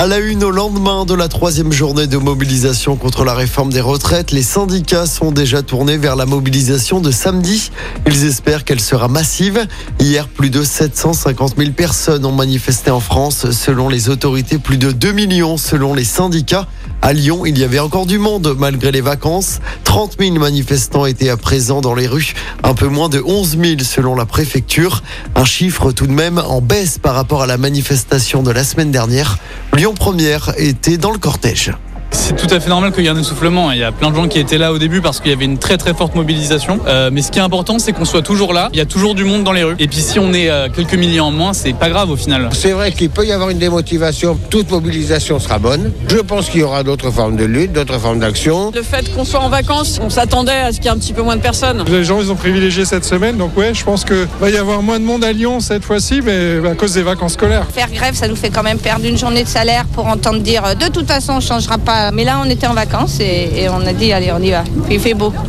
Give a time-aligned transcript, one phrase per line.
[0.00, 3.80] À la une au lendemain de la troisième journée de mobilisation contre la réforme des
[3.80, 7.72] retraites, les syndicats sont déjà tournés vers la mobilisation de samedi.
[8.06, 9.66] Ils espèrent qu'elle sera massive.
[9.98, 13.50] Hier, plus de 750 000 personnes ont manifesté en France.
[13.50, 16.68] Selon les autorités, plus de 2 millions selon les syndicats.
[17.02, 19.58] À Lyon, il y avait encore du monde malgré les vacances.
[19.82, 23.80] 30 000 manifestants étaient à présent dans les rues, un peu moins de 11 000
[23.82, 25.02] selon la préfecture.
[25.34, 28.92] Un chiffre tout de même en baisse par rapport à la manifestation de la semaine
[28.92, 29.38] dernière.
[29.94, 31.72] Première était dans le cortège.
[32.10, 33.72] C'est tout à fait normal qu'il y ait un essoufflement.
[33.72, 35.44] Il y a plein de gens qui étaient là au début parce qu'il y avait
[35.44, 36.80] une très très forte mobilisation.
[36.86, 38.68] Euh, mais ce qui est important, c'est qu'on soit toujours là.
[38.72, 39.76] Il y a toujours du monde dans les rues.
[39.78, 42.48] Et puis si on est euh, quelques milliers en moins, c'est pas grave au final.
[42.52, 44.38] C'est vrai qu'il peut y avoir une démotivation.
[44.50, 45.92] Toute mobilisation sera bonne.
[46.08, 48.72] Je pense qu'il y aura d'autres formes de lutte, d'autres formes d'action.
[48.74, 51.12] Le fait qu'on soit en vacances, on s'attendait à ce qu'il y ait un petit
[51.12, 51.84] peu moins de personnes.
[51.88, 53.36] Les gens, ils ont privilégié cette semaine.
[53.36, 56.20] Donc ouais, je pense qu'il va y avoir moins de monde à Lyon cette fois-ci,
[56.24, 57.66] mais à cause des vacances scolaires.
[57.72, 60.64] Faire grève, ça nous fait quand même perdre une journée de salaire pour entendre dire
[60.64, 61.97] euh, de toute façon, on changera pas.
[62.12, 64.62] Mais là, on était en vacances et, on a dit allez, on y va.
[64.86, 65.32] Puis il fait beau.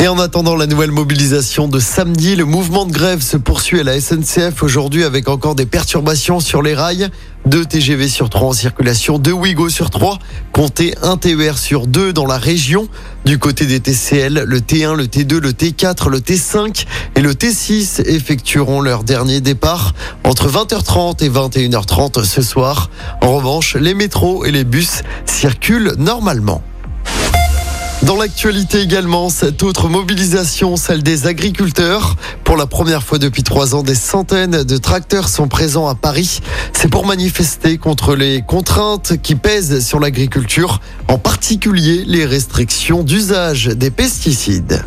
[0.00, 3.82] Et en attendant la nouvelle mobilisation de samedi, le mouvement de grève se poursuit à
[3.82, 7.08] la SNCF aujourd'hui avec encore des perturbations sur les rails.
[7.46, 10.20] Deux TGV sur trois en circulation, deux Ouigo sur trois,
[10.52, 12.86] comptez un TER sur deux dans la région.
[13.24, 16.84] Du côté des TCL, le T1, le T2, le T4, le T5
[17.16, 22.90] et le T6 effectueront leur dernier départ entre 20h30 et 21h30 ce soir.
[23.20, 26.62] En revanche, les métros et les bus circulent normalement.
[28.04, 32.14] Dans l'actualité également, cette autre mobilisation, celle des agriculteurs.
[32.44, 36.40] Pour la première fois depuis trois ans, des centaines de tracteurs sont présents à Paris.
[36.72, 43.66] C'est pour manifester contre les contraintes qui pèsent sur l'agriculture, en particulier les restrictions d'usage
[43.66, 44.84] des pesticides.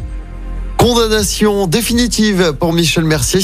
[0.81, 3.41] Condamnation définitive pour Michel Mercier.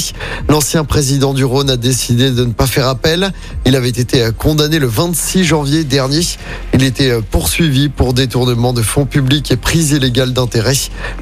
[0.48, 3.30] L'ancien président du Rhône a décidé de ne pas faire appel.
[3.64, 6.22] Il avait été condamné le 26 janvier dernier.
[6.74, 10.74] Il était poursuivi pour détournement de fonds publics et prise illégale d'intérêt.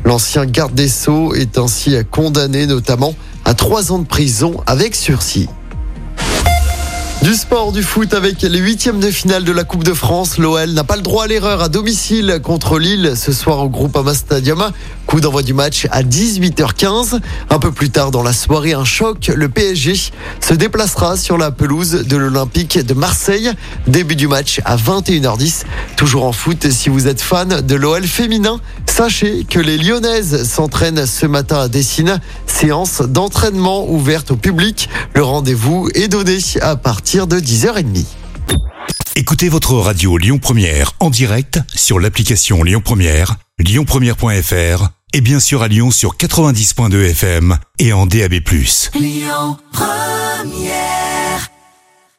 [0.07, 5.51] L'ancien garde des Sceaux est ainsi condamné notamment à trois ans de prison avec sursis.
[7.27, 10.39] Du sport, du foot avec les huitièmes de finale de la Coupe de France.
[10.39, 14.15] L'OL n'a pas le droit à l'erreur à domicile contre Lille ce soir au Groupama
[14.15, 14.71] Stadium.
[15.07, 17.21] Coup d'envoi du match à 18h15.
[17.51, 19.33] Un peu plus tard dans la soirée, un choc.
[19.35, 23.51] Le PSG se déplacera sur la pelouse de l'Olympique de Marseille.
[23.89, 25.65] Début du match à 21h10.
[25.97, 31.07] Toujours en foot, si vous êtes fan de l'OL féminin, sachez que les Lyonnaises s'entraînent
[31.07, 32.21] ce matin à Dessine.
[32.47, 34.89] Séance d'entraînement ouverte au public.
[35.15, 36.77] Le rendez-vous est donné à
[37.17, 38.05] partir de 10h30.
[39.15, 45.63] Écoutez votre radio Lyon Première en direct sur l'application Lyon Première, lyonpremière.fr et bien sûr
[45.63, 48.35] à Lyon sur 90.2 FM et en DAB+.
[48.95, 51.16] Lyon Première